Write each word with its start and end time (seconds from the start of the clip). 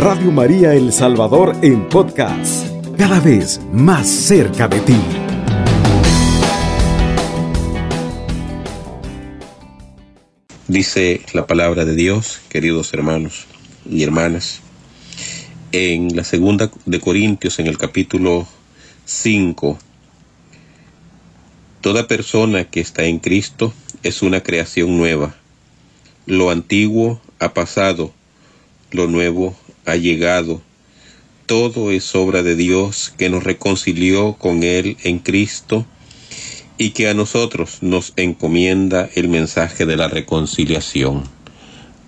Radio 0.00 0.32
María 0.32 0.72
El 0.72 0.94
Salvador 0.94 1.54
en 1.60 1.86
podcast, 1.86 2.66
cada 2.96 3.20
vez 3.20 3.60
más 3.70 4.08
cerca 4.08 4.66
de 4.66 4.80
ti. 4.80 4.96
Dice 10.68 11.20
la 11.34 11.46
palabra 11.46 11.84
de 11.84 11.94
Dios, 11.94 12.40
queridos 12.48 12.94
hermanos 12.94 13.44
y 13.90 14.02
hermanas, 14.02 14.62
en 15.70 16.16
la 16.16 16.24
segunda 16.24 16.70
de 16.86 16.98
Corintios, 16.98 17.58
en 17.58 17.66
el 17.66 17.76
capítulo 17.76 18.48
5, 19.04 19.78
toda 21.82 22.08
persona 22.08 22.64
que 22.64 22.80
está 22.80 23.04
en 23.04 23.18
Cristo 23.18 23.74
es 24.02 24.22
una 24.22 24.42
creación 24.42 24.96
nueva. 24.96 25.34
Lo 26.24 26.48
antiguo 26.48 27.20
ha 27.38 27.52
pasado, 27.52 28.14
lo 28.92 29.06
nuevo 29.06 29.54
ha 29.86 29.96
llegado. 29.96 30.62
Todo 31.46 31.90
es 31.90 32.14
obra 32.14 32.42
de 32.42 32.56
Dios 32.56 33.12
que 33.16 33.28
nos 33.28 33.44
reconcilió 33.44 34.34
con 34.34 34.62
Él 34.62 34.96
en 35.02 35.18
Cristo 35.18 35.86
y 36.78 36.90
que 36.90 37.08
a 37.08 37.14
nosotros 37.14 37.82
nos 37.82 38.12
encomienda 38.16 39.10
el 39.14 39.28
mensaje 39.28 39.84
de 39.84 39.96
la 39.96 40.08
reconciliación. 40.08 41.24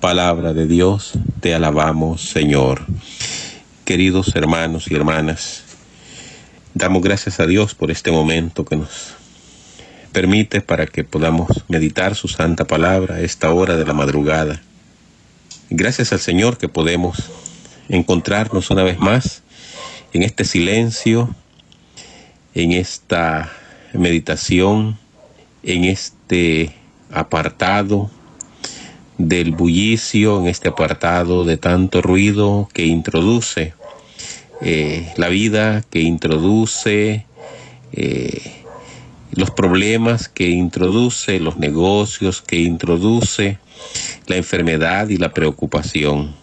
Palabra 0.01 0.53
de 0.53 0.67
Dios, 0.67 1.13
te 1.41 1.55
alabamos 1.55 2.23
Señor. 2.23 2.87
Queridos 3.85 4.35
hermanos 4.35 4.91
y 4.91 4.95
hermanas, 4.95 5.65
damos 6.73 7.03
gracias 7.03 7.39
a 7.41 7.47
Dios 7.47 7.75
por 7.75 7.91
este 7.91 8.11
momento 8.13 8.65
que 8.65 8.77
nos 8.77 9.15
permite 10.13 10.61
para 10.61 10.87
que 10.87 11.05
podamos 11.05 11.65
meditar 11.69 12.15
su 12.15 12.29
santa 12.29 12.65
palabra 12.65 13.17
a 13.17 13.21
esta 13.21 13.51
hora 13.51 13.77
de 13.77 13.85
la 13.85 13.93
madrugada. 13.93 14.63
Gracias 15.69 16.13
al 16.13 16.21
Señor 16.21 16.59
que 16.59 16.69
podemos 16.69 17.17
encontrarnos 17.89 18.71
una 18.71 18.83
vez 18.83 18.99
más 18.99 19.43
en 20.13 20.23
este 20.23 20.45
silencio, 20.45 21.35
en 22.55 22.73
esta 22.73 23.51
meditación, 23.93 24.99
en 25.63 25.85
este 25.85 26.75
apartado 27.11 28.11
del 29.19 29.53
bullicio, 29.53 30.41
en 30.41 30.49
este 30.49 30.69
apartado 30.69 31.45
de 31.45 31.57
tanto 31.57 32.03
ruido 32.03 32.69
que 32.73 32.87
introduce 32.87 33.75
eh, 34.61 35.13
la 35.17 35.29
vida, 35.29 35.83
que 35.91 36.01
introduce 36.01 37.27
eh, 37.93 38.63
los 39.33 39.51
problemas 39.51 40.29
que 40.29 40.49
introduce, 40.49 41.41
los 41.41 41.57
negocios 41.57 42.43
que 42.43 42.57
introduce, 42.57 43.59
la 44.27 44.37
enfermedad 44.37 45.09
y 45.09 45.17
la 45.17 45.33
preocupación. 45.33 46.42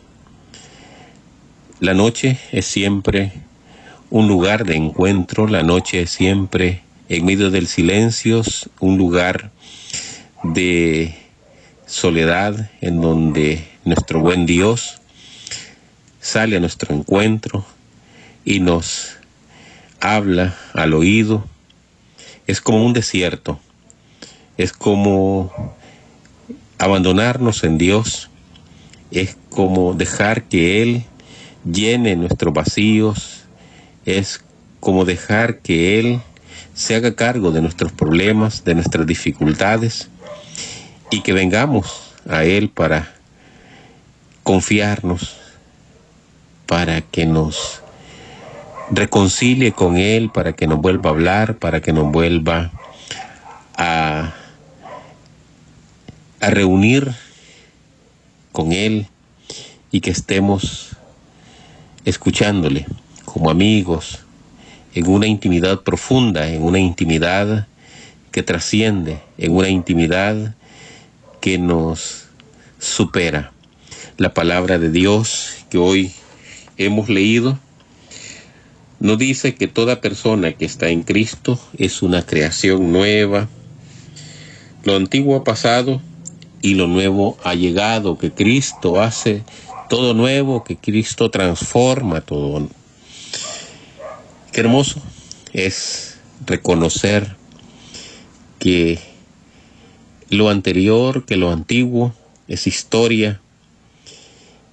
La 1.79 1.93
noche 1.93 2.37
es 2.51 2.65
siempre 2.65 3.31
un 4.09 4.27
lugar 4.27 4.65
de 4.65 4.75
encuentro, 4.75 5.47
la 5.47 5.63
noche 5.63 6.01
es 6.01 6.09
siempre 6.09 6.81
en 7.07 7.23
medio 7.23 7.51
del 7.51 7.67
silencio 7.67 8.41
un 8.81 8.97
lugar 8.97 9.49
de 10.43 11.15
soledad 11.85 12.69
en 12.81 12.99
donde 12.99 13.65
nuestro 13.85 14.19
buen 14.19 14.45
Dios 14.45 14.99
sale 16.19 16.57
a 16.57 16.59
nuestro 16.59 16.93
encuentro 16.93 17.65
y 18.43 18.59
nos 18.59 19.11
habla 20.01 20.57
al 20.73 20.93
oído. 20.93 21.47
Es 22.45 22.59
como 22.59 22.85
un 22.85 22.91
desierto, 22.91 23.57
es 24.57 24.73
como 24.73 25.77
abandonarnos 26.77 27.63
en 27.63 27.77
Dios, 27.77 28.29
es 29.11 29.37
como 29.49 29.93
dejar 29.93 30.43
que 30.43 30.81
Él 30.81 31.05
llene 31.65 32.15
nuestros 32.15 32.53
vacíos, 32.53 33.45
es 34.05 34.43
como 34.79 35.05
dejar 35.05 35.59
que 35.59 35.99
Él 35.99 36.21
se 36.73 36.95
haga 36.95 37.15
cargo 37.15 37.51
de 37.51 37.61
nuestros 37.61 37.91
problemas, 37.91 38.63
de 38.63 38.75
nuestras 38.75 39.05
dificultades 39.05 40.09
y 41.11 41.21
que 41.21 41.33
vengamos 41.33 42.13
a 42.27 42.43
Él 42.43 42.69
para 42.69 43.13
confiarnos, 44.43 45.37
para 46.65 47.01
que 47.01 47.25
nos 47.25 47.81
reconcilie 48.91 49.71
con 49.71 49.97
Él 49.97 50.31
para 50.33 50.53
que 50.53 50.67
nos 50.67 50.79
vuelva 50.79 51.09
a 51.09 51.13
hablar, 51.13 51.57
para 51.57 51.81
que 51.81 51.93
nos 51.93 52.11
vuelva 52.11 52.71
a, 53.77 54.33
a 56.39 56.49
reunir 56.49 57.13
con 58.51 58.71
Él 58.71 59.07
y 59.91 60.01
que 60.01 60.11
estemos 60.11 60.95
escuchándole 62.05 62.85
como 63.25 63.49
amigos, 63.49 64.19
en 64.93 65.07
una 65.07 65.27
intimidad 65.27 65.81
profunda, 65.81 66.49
en 66.49 66.63
una 66.63 66.79
intimidad 66.79 67.67
que 68.31 68.43
trasciende, 68.43 69.21
en 69.37 69.55
una 69.55 69.69
intimidad 69.69 70.55
que 71.41 71.57
nos 71.57 72.25
supera. 72.79 73.51
La 74.17 74.33
palabra 74.33 74.79
de 74.79 74.91
Dios 74.91 75.65
que 75.69 75.77
hoy 75.77 76.11
hemos 76.77 77.09
leído 77.09 77.59
nos 78.99 79.17
dice 79.17 79.55
que 79.55 79.67
toda 79.67 80.01
persona 80.01 80.53
que 80.53 80.65
está 80.65 80.89
en 80.89 81.03
Cristo 81.03 81.59
es 81.77 82.01
una 82.01 82.25
creación 82.25 82.91
nueva. 82.91 83.47
Lo 84.83 84.95
antiguo 84.95 85.37
ha 85.37 85.43
pasado 85.43 86.01
y 86.61 86.73
lo 86.73 86.87
nuevo 86.87 87.37
ha 87.43 87.55
llegado, 87.55 88.17
que 88.17 88.31
Cristo 88.31 88.99
hace 88.99 89.43
todo 89.89 90.13
nuevo, 90.13 90.63
que 90.63 90.77
Cristo 90.77 91.29
transforma 91.29 92.21
todo. 92.21 92.69
Qué 94.53 94.61
hermoso 94.61 95.01
es 95.51 96.19
reconocer 96.45 97.35
que 98.59 98.99
lo 100.29 100.49
anterior, 100.49 101.25
que 101.25 101.35
lo 101.35 101.51
antiguo 101.51 102.13
es 102.47 102.67
historia, 102.67 103.41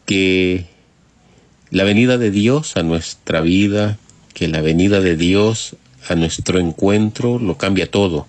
que 0.05 0.67
la 1.71 1.83
venida 1.83 2.19
de 2.19 2.31
Dios 2.31 2.77
a 2.77 2.85
nuestra 2.85 3.41
vida 3.41 3.99
que 4.37 4.49
la 4.49 4.61
venida 4.61 5.01
de 5.01 5.17
Dios 5.17 5.77
a 6.11 6.15
nuestro 6.15 6.59
encuentro 6.59 7.39
lo 7.39 7.57
cambia 7.57 7.91
todo, 7.91 8.27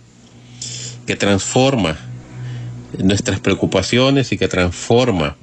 que 1.05 1.17
transforma 1.17 1.97
nuestras 2.97 3.41
preocupaciones 3.41 4.31
y 4.31 4.37
que 4.37 4.47
transforma 4.47 5.35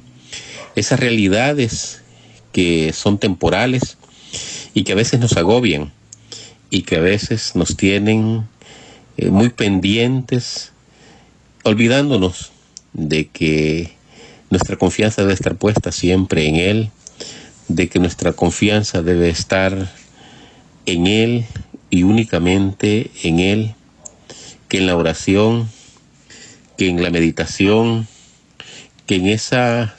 esas 0.75 1.01
realidades 1.01 2.03
que 2.53 2.93
son 2.93 3.19
temporales 3.19 3.97
y 4.75 4.85
que 4.85 4.93
a 4.93 4.97
veces 4.97 5.21
nos 5.21 5.37
agobian 5.37 5.93
y 6.71 6.83
que 6.83 6.97
a 6.97 7.01
veces 7.01 7.55
nos 7.55 7.77
tienen 7.77 8.47
eh, 9.17 9.31
muy 9.31 9.51
pendientes, 9.51 10.73
olvidándonos 11.63 12.51
de 12.93 13.29
que 13.29 13.93
nuestra 14.51 14.77
confianza 14.77 15.23
debe 15.23 15.35
estar 15.35 15.57
puesta 15.57 15.93
siempre 15.93 16.47
en 16.49 16.57
Él, 16.57 16.91
de 17.69 17.89
que 17.89 17.99
nuestra 17.99 18.33
confianza 18.33 19.03
debe 19.03 19.29
estar 19.29 19.93
en 20.87 21.07
Él 21.07 21.47
y 21.91 22.03
únicamente 22.03 23.11
en 23.23 23.39
Él, 23.39 23.75
que 24.69 24.79
en 24.79 24.87
la 24.87 24.97
oración, 24.97 25.69
que 26.77 26.89
en 26.89 27.03
la 27.03 27.11
meditación, 27.11 28.09
que 29.07 29.17
en, 29.17 29.29
esa, 29.29 29.95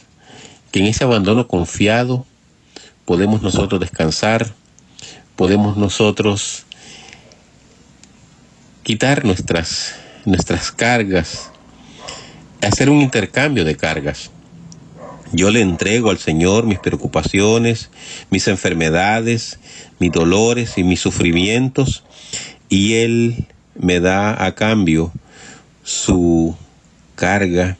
en 0.80 0.88
ese 0.88 1.04
abandono 1.04 1.48
confiado 1.48 2.26
podemos 3.06 3.42
nosotros 3.42 3.80
descansar, 3.80 4.54
podemos 5.36 5.78
nosotros 5.78 6.66
quitar 8.84 9.26
nuestras, 9.26 9.96
nuestras 10.26 10.72
cargas, 10.72 11.52
hacer 12.62 12.90
un 12.90 13.02
intercambio 13.02 13.64
de 13.64 13.76
cargas. 13.76 14.32
Yo 15.32 15.50
le 15.50 15.62
entrego 15.62 16.12
al 16.12 16.18
Señor 16.18 16.66
mis 16.66 16.80
preocupaciones, 16.80 17.90
mis 18.30 18.48
enfermedades, 18.48 19.60
mis 20.00 20.12
dolores 20.12 20.78
y 20.78 20.84
mis 20.84 21.00
sufrimientos, 21.00 22.04
y 22.70 22.96
Él 22.96 23.48
me 23.76 24.00
da 24.00 24.46
a 24.46 24.56
cambio 24.56 25.12
su 25.84 26.56
carga 27.16 27.78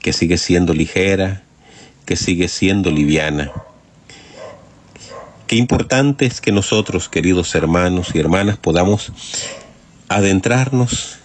que 0.00 0.12
sigue 0.12 0.38
siendo 0.38 0.74
ligera, 0.74 1.42
que 2.04 2.16
sigue 2.16 2.48
siendo 2.48 2.90
liviana. 2.90 3.52
Qué 5.46 5.56
importante 5.56 6.26
es 6.26 6.40
que 6.40 6.52
nosotros, 6.52 7.08
queridos 7.08 7.54
hermanos 7.54 8.14
y 8.14 8.18
hermanas, 8.18 8.56
podamos 8.56 9.12
adentrarnos 10.08 11.18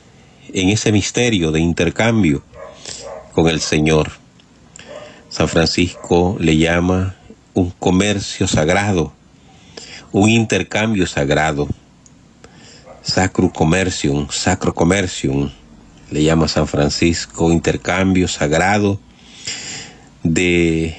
en 0.54 0.70
ese 0.70 0.92
misterio 0.92 1.52
de 1.52 1.60
intercambio 1.60 2.44
con 3.34 3.48
el 3.48 3.62
Señor. 3.62 4.12
San 5.30 5.48
Francisco 5.48 6.38
le 6.40 6.58
llama 6.58 7.16
un 7.54 7.72
comercio 7.72 8.48
sagrado, 8.48 9.14
un 10.12 10.30
intercambio 10.30 11.08
sagrado. 11.08 11.68
Sacro 13.02 13.52
Commercium, 13.52 14.28
Sacro 14.30 14.76
Commercium, 14.76 15.50
le 16.12 16.24
llama 16.24 16.48
San 16.48 16.68
Francisco, 16.68 17.52
intercambio 17.52 18.28
sagrado 18.28 19.00
de 20.24 20.98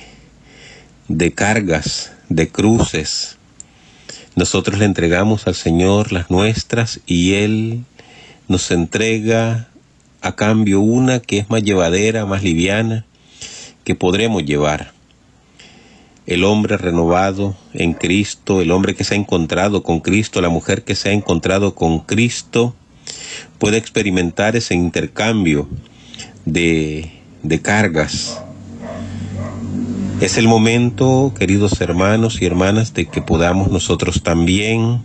de 1.11 1.33
cargas, 1.33 2.13
de 2.29 2.49
cruces. 2.49 3.37
Nosotros 4.37 4.79
le 4.79 4.85
entregamos 4.85 5.49
al 5.49 5.57
Señor 5.57 6.13
las 6.13 6.31
nuestras 6.31 7.01
y 7.05 7.35
Él 7.35 7.85
nos 8.47 8.71
entrega 8.71 9.69
a 10.21 10.37
cambio 10.37 10.81
una 10.81 11.19
que 11.19 11.39
es 11.39 11.51
más 11.51 11.65
llevadera, 11.65 12.27
más 12.27 12.45
liviana, 12.45 13.05
que 13.83 13.97
podremos 13.97 14.45
llevar. 14.45 14.93
El 16.27 16.45
hombre 16.45 16.77
renovado 16.77 17.57
en 17.75 17.93
Cristo, 17.93 18.61
el 18.61 18.71
hombre 18.71 18.95
que 18.95 19.03
se 19.03 19.15
ha 19.15 19.19
encontrado 19.19 19.83
con 19.83 19.99
Cristo, 19.99 20.41
la 20.41 20.49
mujer 20.49 20.85
que 20.85 20.95
se 20.95 21.09
ha 21.09 21.13
encontrado 21.13 21.75
con 21.75 21.99
Cristo, 22.01 22.77
puede 23.59 23.79
experimentar 23.79 24.55
ese 24.55 24.75
intercambio 24.75 25.69
de, 26.45 27.11
de 27.43 27.61
cargas. 27.61 28.41
Es 30.21 30.37
el 30.37 30.49
momento, 30.49 31.33
queridos 31.39 31.81
hermanos 31.81 32.43
y 32.43 32.45
hermanas, 32.45 32.93
de 32.93 33.07
que 33.07 33.23
podamos 33.23 33.71
nosotros 33.71 34.23
también 34.23 35.01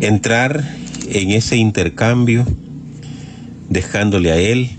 entrar 0.00 0.62
en 1.08 1.30
ese 1.30 1.56
intercambio, 1.56 2.44
dejándole 3.70 4.32
a 4.32 4.36
Él 4.36 4.72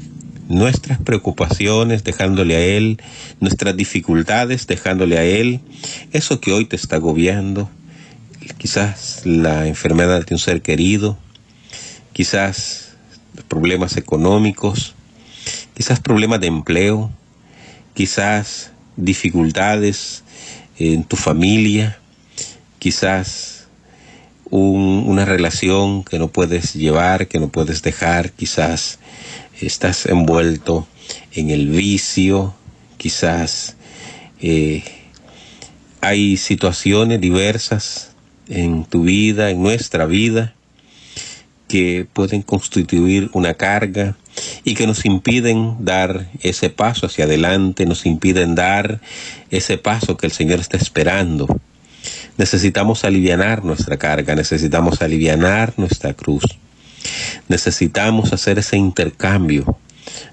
nuestras 0.50 1.00
preocupaciones, 1.00 2.04
dejándole 2.04 2.56
a 2.56 2.60
Él 2.60 3.02
nuestras 3.40 3.76
dificultades, 3.76 4.68
dejándole 4.68 5.18
a 5.18 5.24
Él 5.24 5.62
eso 6.12 6.40
que 6.40 6.54
hoy 6.54 6.66
te 6.66 6.76
está 6.76 6.98
agobiando, 6.98 7.72
quizás 8.60 9.24
la 9.26 9.66
enfermedad 9.66 10.28
de 10.28 10.36
un 10.36 10.40
ser 10.40 10.62
querido, 10.62 11.18
quizás 12.12 12.98
problemas 13.48 13.98
económicos, 13.98 14.94
quizás 15.74 16.00
problemas 16.00 16.40
de 16.40 16.48
empleo, 16.48 17.10
quizás 17.94 18.72
dificultades 18.95 20.24
en 20.78 21.04
tu 21.04 21.16
familia, 21.16 22.00
quizás 22.80 23.68
una 24.50 25.25
relación 25.25 26.04
que 26.04 26.19
no 26.19 26.28
puedes 26.28 26.74
llevar, 26.74 27.28
que 27.28 27.40
no 27.40 27.50
puedes 27.50 27.81
dejar, 27.81 28.31
quizás 28.31 29.00
estás 29.60 30.06
envuelto 30.06 30.88
en 31.34 31.50
el 31.50 31.69
vicio, 31.69 32.54
quizás 32.98 33.75
eh, 34.42 34.84
hay 36.01 36.38
situaciones 36.38 37.19
diversas 37.19 38.12
en 38.48 38.86
tu 38.86 39.04
vida, 39.04 39.50
en 39.50 39.63
nuestra 39.63 40.06
vida, 40.06 40.54
que 41.68 42.06
pueden 42.13 42.44
constituir 42.44 43.30
una 43.34 43.56
carga 43.56 44.16
y 44.64 44.76
que 44.76 44.88
nos 44.88 45.06
impiden 45.06 45.86
dar 45.86 46.30
ese 46.42 46.70
paso 46.70 47.08
hacia 47.08 47.26
adelante, 47.26 47.86
nos 47.86 48.06
impiden 48.06 48.56
dar 48.56 49.00
ese 49.52 49.78
paso 49.78 50.18
que 50.18 50.28
el 50.28 50.32
Señor 50.32 50.60
está 50.60 50.78
esperando. 50.78 51.48
Necesitamos 52.38 53.04
aliviar 53.04 53.64
nuestra 53.64 53.98
carga, 53.98 54.36
necesitamos 54.36 55.02
aliviar 55.02 55.74
nuestra 55.78 56.14
cruz. 56.14 56.44
Necesitamos 57.48 58.34
hacer 58.34 58.60
ese 58.60 58.78
intercambio 58.78 59.78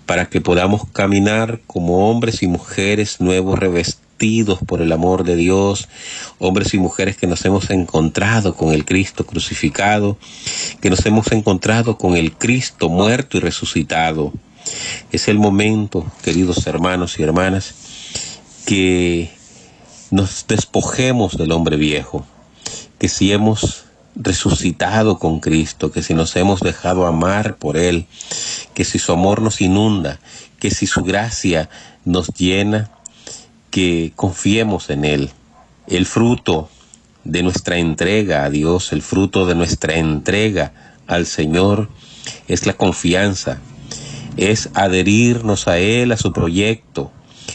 para 0.07 0.27
que 0.27 0.41
podamos 0.41 0.89
caminar 0.93 1.61
como 1.67 2.11
hombres 2.11 2.43
y 2.43 2.47
mujeres 2.47 3.21
nuevos 3.21 3.59
revestidos 3.59 4.00
por 4.67 4.83
el 4.83 4.93
amor 4.93 5.25
de 5.25 5.35
Dios, 5.35 5.89
hombres 6.39 6.75
y 6.75 6.79
mujeres 6.79 7.17
que 7.17 7.27
nos 7.27 7.43
hemos 7.47 7.71
encontrado 7.71 8.55
con 8.55 8.75
el 8.75 8.85
Cristo 8.85 9.25
crucificado, 9.25 10.19
que 10.83 10.91
nos 10.91 11.07
hemos 11.07 11.33
encontrado 11.33 11.97
con 11.97 12.19
el 12.19 12.33
Cristo 12.33 12.91
muerto 12.91 13.39
y 13.39 13.41
resucitado. 13.41 14.35
Es 15.11 15.29
el 15.29 15.39
momento, 15.39 16.05
queridos 16.23 16.67
hermanos 16.67 17.19
y 17.19 17.23
hermanas, 17.23 17.75
que 18.67 19.31
nos 20.11 20.45
despojemos 20.47 21.39
del 21.39 21.53
hombre 21.53 21.79
viejo, 21.79 22.27
que 22.99 23.09
si 23.09 23.33
hemos 23.33 23.85
resucitado 24.15 25.19
con 25.19 25.41
Cristo, 25.41 25.91
que 25.91 26.03
si 26.03 26.13
nos 26.13 26.37
hemos 26.37 26.61
dejado 26.61 27.07
amar 27.07 27.57
por 27.57 27.79
Él, 27.79 28.05
que 28.75 28.85
si 28.85 28.99
su 28.99 29.13
amor 29.13 29.41
nos 29.41 29.63
inunda, 29.63 30.21
que 30.59 30.71
si 30.71 30.87
su 30.87 31.03
gracia 31.05 31.71
nos 32.05 32.29
llena, 32.35 32.91
que 33.71 34.13
confiemos 34.17 34.91
en 34.91 35.05
Él. 35.05 35.31
El 35.87 36.07
fruto 36.07 36.69
de 37.25 37.43
nuestra 37.43 37.79
entrega 37.79 38.45
a 38.45 38.51
Dios, 38.51 38.93
el 38.93 39.03
fruto 39.03 39.47
de 39.47 39.55
nuestra 39.55 39.95
entrega 39.95 40.73
al 41.07 41.27
Señor 41.27 41.89
es 42.49 42.67
la 42.67 42.75
confianza, 42.75 43.59
es 44.37 44.71
adherirnos 44.75 45.69
a 45.69 45.79
Él, 45.79 46.13
a 46.13 46.17
su 46.17 46.33
proyecto, 46.33 47.11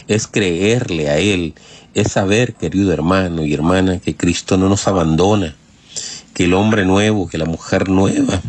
es 0.08 0.26
creerle 0.26 1.08
a 1.08 1.18
Él, 1.18 1.54
es 1.94 2.12
saber, 2.12 2.54
querido 2.54 2.92
hermano 2.92 3.44
y 3.44 3.54
hermana, 3.54 3.98
que 3.98 4.16
Cristo 4.16 4.56
no 4.56 4.68
nos 4.68 4.86
abandona, 4.86 5.56
que 6.34 6.44
el 6.44 6.54
hombre 6.54 6.84
nuevo, 6.84 7.28
que 7.28 7.38
la 7.38 7.46
mujer 7.46 7.88
nueva, 7.88 8.40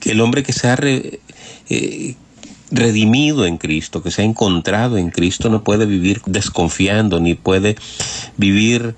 que 0.00 0.12
el 0.12 0.20
hombre 0.20 0.42
que 0.42 0.52
se 0.52 0.68
ha 0.68 0.78
eh, 0.80 2.16
redimido 2.70 3.46
en 3.46 3.56
Cristo, 3.56 4.02
que 4.02 4.10
se 4.10 4.22
ha 4.22 4.24
encontrado 4.24 4.98
en 4.98 5.10
Cristo, 5.10 5.48
no 5.48 5.64
puede 5.64 5.86
vivir 5.86 6.20
desconfiando, 6.26 7.20
ni 7.20 7.34
puede 7.34 7.76
vivir 8.36 8.94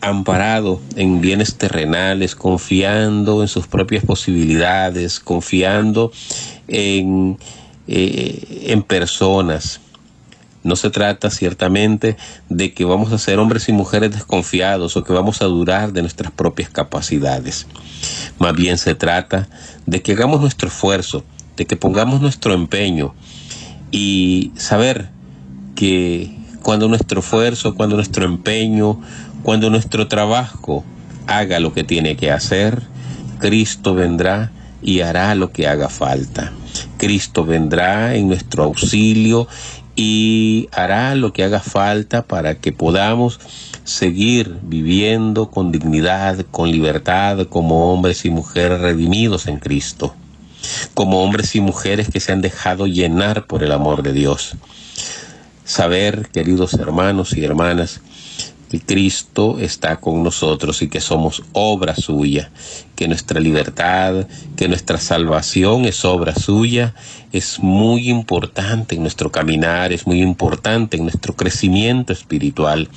amparado 0.00 0.80
en 0.96 1.20
bienes 1.20 1.56
terrenales, 1.56 2.34
confiando 2.34 3.42
en 3.42 3.48
sus 3.48 3.66
propias 3.66 4.04
posibilidades, 4.04 5.18
confiando 5.18 6.12
en, 6.68 7.38
eh, 7.88 8.64
en 8.68 8.82
personas. 8.82 9.80
No 10.62 10.76
se 10.76 10.90
trata 10.90 11.30
ciertamente 11.30 12.16
de 12.48 12.74
que 12.74 12.84
vamos 12.84 13.12
a 13.12 13.18
ser 13.18 13.38
hombres 13.38 13.68
y 13.68 13.72
mujeres 13.72 14.12
desconfiados 14.12 14.96
o 14.96 15.04
que 15.04 15.12
vamos 15.12 15.40
a 15.40 15.46
durar 15.46 15.92
de 15.92 16.02
nuestras 16.02 16.30
propias 16.30 16.68
capacidades. 16.68 17.66
Más 18.38 18.54
bien 18.54 18.76
se 18.76 18.94
trata 18.94 19.48
de 19.86 20.02
que 20.02 20.12
hagamos 20.12 20.40
nuestro 20.40 20.68
esfuerzo, 20.68 21.24
de 21.58 21.66
que 21.66 21.76
pongamos 21.76 22.22
nuestro 22.22 22.54
empeño 22.54 23.14
y 23.90 24.52
saber 24.56 25.10
que 25.74 26.34
cuando 26.62 26.88
nuestro 26.88 27.20
esfuerzo, 27.20 27.74
cuando 27.74 27.96
nuestro 27.96 28.24
empeño, 28.24 29.00
cuando 29.42 29.68
nuestro 29.68 30.08
trabajo 30.08 30.84
haga 31.26 31.60
lo 31.60 31.74
que 31.74 31.84
tiene 31.84 32.16
que 32.16 32.30
hacer, 32.30 32.82
Cristo 33.38 33.94
vendrá 33.94 34.52
y 34.82 35.00
hará 35.00 35.34
lo 35.34 35.52
que 35.52 35.66
haga 35.66 35.88
falta. 35.88 36.52
Cristo 36.96 37.44
vendrá 37.44 38.14
en 38.14 38.28
nuestro 38.28 38.64
auxilio 38.64 39.48
y 39.96 40.68
hará 40.72 41.16
lo 41.16 41.32
que 41.32 41.42
haga 41.42 41.60
falta 41.60 42.22
para 42.22 42.54
que 42.54 42.72
podamos 42.72 43.40
seguir 43.82 44.58
viviendo 44.62 45.50
con 45.50 45.72
dignidad, 45.72 46.46
con 46.52 46.70
libertad, 46.70 47.46
como 47.48 47.92
hombres 47.92 48.24
y 48.24 48.30
mujeres 48.30 48.80
redimidos 48.80 49.48
en 49.48 49.58
Cristo, 49.58 50.14
como 50.94 51.22
hombres 51.22 51.54
y 51.54 51.60
mujeres 51.60 52.08
que 52.10 52.20
se 52.20 52.32
han 52.32 52.40
dejado 52.40 52.86
llenar 52.86 53.46
por 53.46 53.62
el 53.62 53.72
amor 53.72 54.02
de 54.02 54.12
Dios. 54.12 54.56
Saber, 55.64 56.28
queridos 56.32 56.74
hermanos 56.74 57.36
y 57.36 57.44
hermanas, 57.44 58.00
que 58.70 58.80
Cristo 58.80 59.58
está 59.58 59.96
con 59.96 60.22
nosotros 60.22 60.82
y 60.82 60.88
que 60.88 61.00
somos 61.00 61.42
obra 61.52 61.94
suya, 61.94 62.50
que 62.96 63.08
nuestra 63.08 63.40
libertad, 63.40 64.26
que 64.56 64.68
nuestra 64.68 64.98
salvación 64.98 65.86
es 65.86 66.04
obra 66.04 66.34
suya, 66.34 66.94
es 67.32 67.58
muy 67.60 68.10
importante 68.10 68.94
en 68.94 69.02
nuestro 69.02 69.32
caminar, 69.32 69.92
es 69.92 70.06
muy 70.06 70.20
importante 70.20 70.96
en 70.96 71.04
nuestro 71.04 71.34
crecimiento 71.34 72.12
espiritual, 72.12 72.88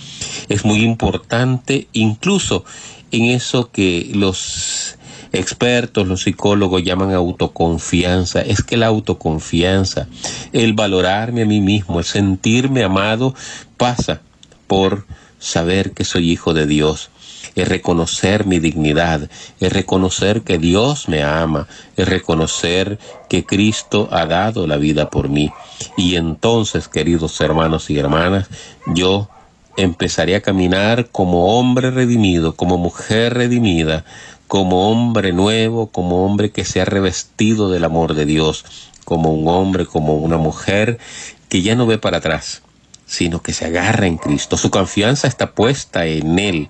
es 0.50 0.66
muy 0.66 0.84
importante 0.84 1.88
incluso 1.94 2.66
en 3.12 3.26
eso 3.26 3.72
que 3.72 4.12
los 4.14 4.91
expertos, 5.32 6.08
los 6.08 6.24
psicólogos 6.24 6.84
llaman 6.84 7.14
autoconfianza. 7.14 8.42
Es 8.42 8.64
que 8.64 8.78
la 8.78 8.88
autoconfianza, 8.88 10.08
el 10.54 10.74
valorarme 10.74 11.44
a 11.44 11.46
mí 11.46 11.62
mismo, 11.62 12.00
el 12.00 12.06
sentirme 12.06 12.84
amado, 12.84 13.34
pasa 13.78 14.22
por 14.68 15.06
saber 15.40 15.92
que 15.92 16.06
soy 16.06 16.32
hijo 16.32 16.54
de 16.54 16.68
Dios, 16.68 17.10
es 17.56 17.68
reconocer 17.68 18.46
mi 18.46 18.60
dignidad, 18.60 19.30
es 19.60 19.74
reconocer 19.74 20.42
que 20.44 20.58
Dios 20.58 21.10
me 21.10 21.24
ama, 21.24 21.68
es 21.98 22.08
reconocer 22.08 23.00
que 23.28 23.44
Cristo 23.46 24.08
ha 24.12 24.26
dado 24.26 24.68
la 24.68 24.78
vida 24.78 25.10
por 25.10 25.30
mí. 25.30 25.52
Y 25.98 26.16
entonces, 26.16 26.88
queridos 26.88 27.40
hermanos 27.42 27.90
y 27.90 27.98
hermanas, 27.98 28.48
yo 28.88 29.30
empezaré 29.78 30.36
a 30.36 30.42
caminar 30.42 31.10
como 31.12 31.58
hombre 31.60 31.92
redimido, 31.92 32.56
como 32.56 32.78
mujer 32.78 33.34
redimida, 33.34 34.06
como 34.52 34.92
hombre 34.92 35.32
nuevo, 35.32 35.88
como 35.88 36.26
hombre 36.26 36.52
que 36.52 36.66
se 36.66 36.82
ha 36.82 36.86
revestido 36.86 37.70
del 37.70 37.86
amor 37.86 38.16
de 38.16 38.26
Dios, 38.26 38.66
como 39.06 39.32
un 39.32 39.48
hombre, 39.48 39.86
como 39.86 40.16
una 40.16 40.36
mujer 40.36 41.00
que 41.48 41.62
ya 41.62 41.74
no 41.76 41.86
ve 41.86 41.98
para 41.98 42.18
atrás, 42.18 42.62
sino 43.06 43.42
que 43.42 43.54
se 43.54 43.64
agarra 43.64 44.08
en 44.08 44.18
Cristo. 44.18 44.58
Su 44.58 44.70
confianza 44.70 45.30
está 45.30 45.54
puesta 45.54 46.06
en 46.06 46.38
Él, 46.38 46.68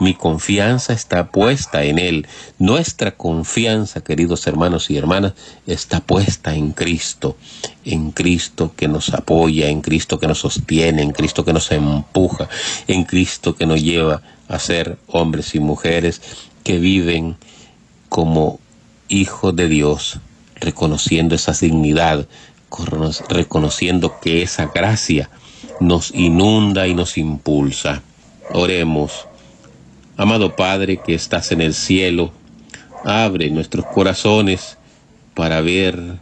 Mi 0.00 0.14
confianza 0.14 0.92
está 0.92 1.30
puesta 1.30 1.84
en 1.84 2.00
Él. 2.00 2.26
Nuestra 2.58 3.12
confianza, 3.12 4.00
queridos 4.00 4.46
hermanos 4.48 4.90
y 4.90 4.96
hermanas, 4.96 5.34
está 5.68 6.00
puesta 6.00 6.54
en 6.54 6.72
Cristo. 6.72 7.36
En 7.84 8.10
Cristo 8.10 8.72
que 8.74 8.88
nos 8.88 9.14
apoya, 9.14 9.68
en 9.68 9.82
Cristo 9.82 10.18
que 10.18 10.26
nos 10.26 10.38
sostiene, 10.38 11.02
en 11.02 11.12
Cristo 11.12 11.44
que 11.44 11.52
nos 11.52 11.70
empuja, 11.70 12.48
en 12.88 13.04
Cristo 13.04 13.54
que 13.54 13.66
nos 13.66 13.80
lleva 13.80 14.22
a 14.48 14.58
ser 14.58 14.98
hombres 15.06 15.54
y 15.54 15.60
mujeres 15.60 16.20
que 16.64 16.78
viven 16.78 17.36
como 18.08 18.60
hijos 19.08 19.54
de 19.56 19.68
Dios, 19.68 20.20
reconociendo 20.56 21.34
esa 21.34 21.52
dignidad, 21.52 22.26
reconociendo 23.28 24.20
que 24.20 24.42
esa 24.42 24.66
gracia 24.66 25.30
nos 25.80 26.12
inunda 26.14 26.86
y 26.86 26.94
nos 26.94 27.18
impulsa. 27.18 28.02
Oremos. 28.52 29.26
Amado 30.16 30.54
Padre 30.54 31.00
que 31.04 31.14
estás 31.14 31.50
en 31.52 31.62
el 31.62 31.72
cielo, 31.72 32.32
abre 33.04 33.50
nuestros 33.50 33.86
corazones 33.86 34.76
para 35.34 35.60
ver 35.60 36.18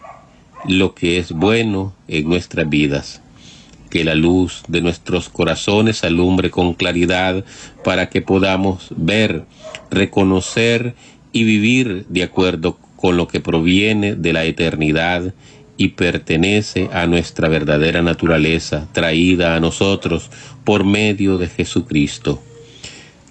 lo 0.66 0.95
que 0.95 1.18
es 1.18 1.33
bueno 1.33 1.92
en 2.07 2.28
nuestras 2.28 2.68
vidas. 2.68 3.21
Que 3.90 4.04
la 4.04 4.14
luz 4.14 4.62
de 4.68 4.80
nuestros 4.80 5.28
corazones 5.28 6.04
alumbre 6.04 6.50
con 6.50 6.75
claridad 6.75 7.45
para 7.85 8.09
que 8.09 8.23
podamos 8.23 8.88
ver, 8.97 9.45
reconocer 9.90 10.95
y 11.33 11.45
vivir 11.45 12.04
de 12.09 12.23
acuerdo 12.23 12.78
con 12.97 13.16
lo 13.16 13.28
que 13.28 13.40
proviene 13.40 14.14
de 14.14 14.33
la 14.33 14.45
eternidad 14.45 15.33
y 15.76 15.88
pertenece 15.88 16.90
a 16.92 17.07
nuestra 17.07 17.49
verdadera 17.49 18.02
naturaleza, 18.02 18.88
traída 18.92 19.54
a 19.54 19.61
nosotros 19.61 20.30
por 20.64 20.85
medio 20.85 21.38
de 21.38 21.49
Jesucristo. 21.49 22.42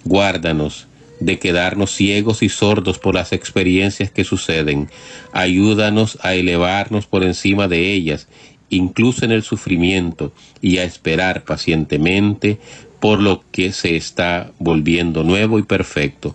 Guárdanos 0.04 0.88
de 1.20 1.38
quedarnos 1.38 1.90
ciegos 1.90 2.42
y 2.42 2.48
sordos 2.48 2.98
por 2.98 3.14
las 3.14 3.32
experiencias 3.32 4.10
que 4.10 4.24
suceden. 4.24 4.88
Ayúdanos 5.32 6.18
a 6.22 6.34
elevarnos 6.34 7.06
por 7.06 7.24
encima 7.24 7.68
de 7.68 7.92
ellas, 7.92 8.28
incluso 8.70 9.24
en 9.24 9.32
el 9.32 9.42
sufrimiento, 9.42 10.32
y 10.60 10.78
a 10.78 10.84
esperar 10.84 11.44
pacientemente 11.44 12.58
por 13.00 13.20
lo 13.20 13.42
que 13.52 13.72
se 13.72 13.96
está 13.96 14.50
volviendo 14.58 15.24
nuevo 15.24 15.58
y 15.58 15.62
perfecto. 15.62 16.34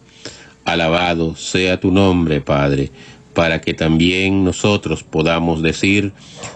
Alabado 0.66 1.36
sea 1.36 1.80
tu 1.80 1.92
nombre, 1.92 2.40
Padre 2.42 2.92
para 3.34 3.62
que 3.62 3.74
también 3.74 4.44
nosotros 4.44 5.04
podamos 5.04 5.62
decir, 5.62 6.13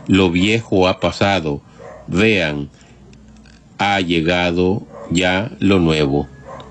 lo 0.07 0.31
viejo 0.31 0.87
ha 0.87 0.99
pasado, 0.99 1.61
vean, 2.07 2.69
ha 3.77 3.99
llegado 3.99 4.85
ya 5.11 5.51
lo 5.59 5.79
nuevo. 5.79 6.27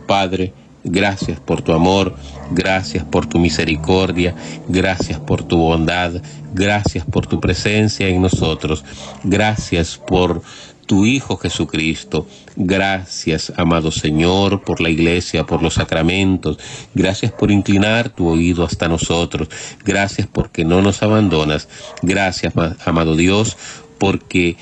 Padre, 0.07 0.53
gracias 0.87 1.41
por 1.41 1.63
tu 1.63 1.73
amor, 1.73 2.15
gracias 2.53 3.05
por 3.05 3.27
tu 3.27 3.39
misericordia, 3.39 4.35
gracias 4.69 5.21
por 5.21 5.43
tu 5.43 5.59
bondad, 5.59 6.23
gracias 6.55 7.05
por 7.05 7.27
tu 7.27 7.41
presencia 7.41 8.09
en 8.09 8.23
nosotros, 8.23 8.85
gracias 9.25 9.99
por 9.99 10.43
tu 10.87 11.05
Hijo 11.05 11.37
Jesucristo. 11.37 12.27
Gracias, 12.55 13.53
amado 13.57 13.91
Señor, 13.91 14.63
por 14.63 14.81
la 14.81 14.89
iglesia, 14.89 15.45
por 15.45 15.63
los 15.63 15.75
sacramentos. 15.75 16.59
Gracias 16.95 17.33
por 17.33 17.51
inclinar 17.51 18.09
tu 18.11 18.29
oído 18.29 18.65
hasta 18.65 18.89
nosotros. 18.89 19.49
Gracias 19.85 20.29
porque 20.33 20.65
no 20.65 20.81
nos 20.81 21.03
abandonas. 21.03 21.69
Gracias, 22.03 22.55
amado 22.85 23.17
Dios, 23.17 23.57
porque 23.99 24.57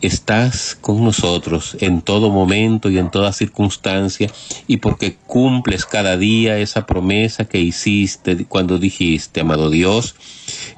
estás 0.00 0.76
con 0.80 1.04
nosotros 1.04 1.76
en 1.80 2.02
todo 2.02 2.30
momento 2.30 2.90
y 2.90 2.98
en 2.98 3.10
toda 3.10 3.32
circunstancia 3.32 4.30
y 4.66 4.78
porque 4.78 5.16
cumples 5.26 5.86
cada 5.86 6.16
día 6.16 6.58
esa 6.58 6.86
promesa 6.86 7.46
que 7.46 7.60
hiciste 7.60 8.44
cuando 8.46 8.78
dijiste, 8.78 9.40
amado 9.40 9.70
Dios, 9.70 10.14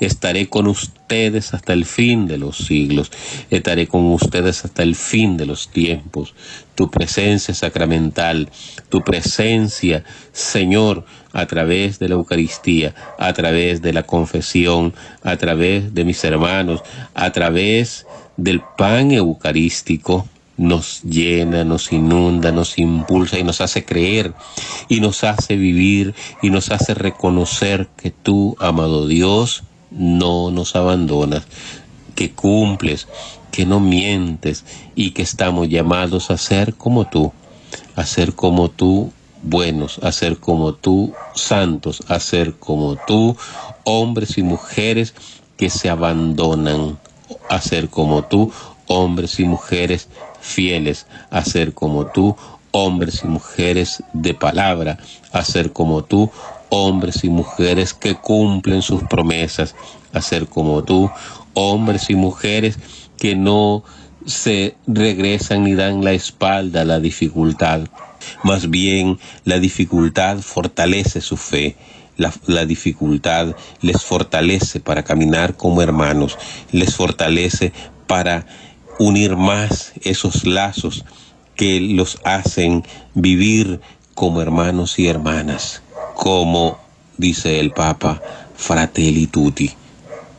estaré 0.01 0.49
con 0.49 0.67
ustedes 0.67 1.53
hasta 1.55 1.73
el 1.73 1.85
fin 1.85 2.27
de 2.27 2.39
los 2.39 2.57
siglos, 2.57 3.11
estaré 3.51 3.87
con 3.87 4.07
ustedes 4.07 4.65
hasta 4.65 4.83
el 4.83 4.95
fin 4.95 5.37
de 5.37 5.47
los 5.47 5.69
tiempos. 5.69 6.35
Tu 6.75 6.91
presencia 6.91 7.53
sacramental, 7.53 8.49
tu 8.89 9.03
presencia, 9.03 10.03
Señor, 10.33 11.05
a 11.33 11.47
través 11.47 11.99
de 11.99 12.09
la 12.09 12.15
Eucaristía, 12.15 12.95
a 13.19 13.33
través 13.33 13.83
de 13.83 13.93
la 13.93 14.05
confesión, 14.05 14.95
a 15.23 15.37
través 15.37 15.95
de 15.95 16.05
mis 16.05 16.25
hermanos, 16.25 16.81
a 17.15 17.31
través 17.33 18.07
del 18.43 18.63
pan 18.63 19.11
eucarístico 19.11 20.27
nos 20.57 21.03
llena, 21.03 21.63
nos 21.65 21.93
inunda, 21.93 22.53
nos 22.53 22.79
impulsa 22.79 23.39
y 23.39 23.45
nos 23.45 23.61
hace 23.61 23.85
creer 23.85 24.33
y 24.89 25.01
nos 25.01 25.25
hace 25.25 25.57
vivir 25.57 26.15
y 26.43 26.51
nos 26.51 26.71
hace 26.71 26.95
reconocer 26.95 27.89
que 27.97 28.11
tú, 28.11 28.57
amado 28.59 29.07
Dios, 29.07 29.63
no 29.91 30.51
nos 30.51 30.75
abandonas, 30.75 31.45
que 32.15 32.31
cumples, 32.33 33.09
que 33.51 33.67
no 33.67 33.79
mientes 33.81 34.65
y 34.95 35.11
que 35.11 35.23
estamos 35.23 35.69
llamados 35.69 36.31
a 36.31 36.39
ser 36.39 36.75
como 36.75 37.07
tú, 37.07 37.33
a 37.97 38.07
ser 38.07 38.35
como 38.35 38.71
tú 38.71 39.13
buenos, 39.43 39.99
a 40.03 40.13
ser 40.13 40.39
como 40.39 40.75
tú 40.75 41.13
santos, 41.35 42.03
a 42.09 42.21
ser 42.21 42.55
como 42.55 42.97
tú 43.07 43.37
hombres 43.85 44.39
y 44.39 44.43
mujeres 44.43 45.15
que 45.59 45.69
se 45.69 45.91
abandonan 45.91 46.99
a 47.49 47.61
ser 47.61 47.89
como 47.89 48.25
tú, 48.25 48.53
hombres 48.87 49.39
y 49.41 49.45
mujeres 49.45 50.09
fieles, 50.41 51.07
a 51.31 51.45
ser 51.45 51.75
como 51.75 52.07
tú, 52.07 52.37
hombres 52.73 53.23
y 53.25 53.27
mujeres 53.27 54.03
de 54.13 54.35
palabra, 54.35 54.99
a 55.33 55.45
ser 55.45 55.73
como 55.73 56.05
tú, 56.05 56.31
hombres 56.69 57.25
y 57.25 57.29
mujeres 57.29 57.95
que 57.95 58.15
cumplen 58.15 58.83
sus 58.83 59.03
promesas, 59.05 59.75
a 60.13 60.21
ser 60.21 60.47
como 60.47 60.83
tú, 60.85 61.11
hombres 61.55 62.11
y 62.11 62.15
mujeres 62.15 62.79
que 63.19 63.37
no 63.37 63.83
se 64.27 64.77
regresan 64.87 65.65
ni 65.65 65.75
dan 65.75 66.05
la 66.05 66.13
espalda 66.13 66.83
a 66.83 66.85
la 66.85 67.01
dificultad. 67.01 67.83
Más 68.45 68.71
bien, 68.71 69.19
la 69.45 69.59
dificultad 69.59 70.39
fortalece 70.39 71.21
su 71.21 71.37
fe 71.37 71.77
la, 72.47 72.67
dificultad, 72.67 73.57
les 73.81 74.03
fortalece 74.03 74.81
para 74.81 75.03
caminar 75.03 75.57
como 75.57 75.83
hermanos, 75.83 76.37
les 76.73 76.95
fortalece 76.95 77.73
para 78.07 78.47
unir 78.99 79.37
más 79.37 79.93
esos 80.03 80.45
lazos 80.45 81.05
que 81.57 81.81
los 81.81 82.19
hacen 82.25 82.85
vivir 83.15 83.81
como 84.15 84.43
hermanos 84.43 84.99
y 84.99 85.09
hermanas, 85.09 85.83
como 86.15 86.79
dice 87.17 87.61
el 87.61 87.71
Papa, 87.71 88.21
fratelli 88.55 89.27
tutti, 89.27 89.71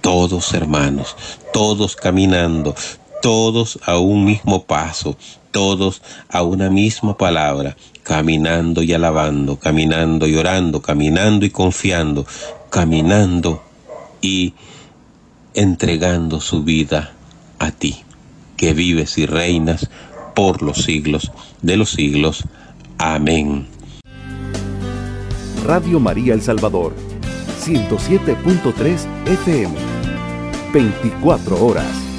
todos 0.01 0.53
hermanos, 0.53 1.15
todos 1.53 1.95
caminando, 1.95 2.75
todos 3.21 3.79
a 3.85 3.97
un 3.97 4.25
mismo 4.25 4.63
paso, 4.63 5.17
todos 5.51 6.01
a 6.29 6.43
una 6.43 6.69
misma 6.69 7.17
palabra, 7.17 7.75
caminando 8.03 8.83
y 8.83 8.93
alabando, 8.93 9.57
caminando 9.57 10.27
y 10.27 10.35
orando, 10.35 10.81
caminando 10.81 11.45
y 11.45 11.49
confiando, 11.49 12.25
caminando 12.69 13.63
y 14.21 14.53
entregando 15.53 16.39
su 16.39 16.63
vida 16.63 17.13
a 17.59 17.71
ti, 17.71 18.03
que 18.57 18.73
vives 18.73 19.17
y 19.17 19.25
reinas 19.25 19.89
por 20.35 20.61
los 20.61 20.83
siglos 20.83 21.31
de 21.61 21.77
los 21.77 21.91
siglos. 21.91 22.43
Amén. 22.97 23.67
Radio 25.65 25.99
María 25.99 26.33
El 26.33 26.41
Salvador, 26.41 26.93
107.3 27.63 29.05
FM, 29.27 29.75
24 30.73 31.65
horas. 31.65 32.10